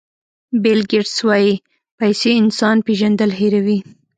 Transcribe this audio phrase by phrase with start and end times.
[0.63, 1.53] بیل ګېټس وایي
[1.99, 3.79] پیسې انسان پېژندل هیروي.